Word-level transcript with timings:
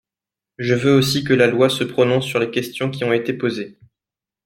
Je 0.57 0.73
veux 0.73 0.95
aussi 0.95 1.23
que 1.23 1.31
la 1.35 1.45
loi 1.45 1.69
se 1.69 1.83
prononce 1.83 2.25
sur 2.25 2.39
les 2.39 2.49
questions 2.49 2.89
qui 2.89 3.03
ont 3.03 3.13
été 3.13 3.33
posées. 3.33 3.77